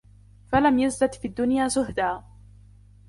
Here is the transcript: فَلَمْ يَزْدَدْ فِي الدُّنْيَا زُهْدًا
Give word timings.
فَلَمْ 0.51 0.79
يَزْدَدْ 0.79 1.13
فِي 1.13 1.27
الدُّنْيَا 1.27 1.67
زُهْدًا 1.67 2.23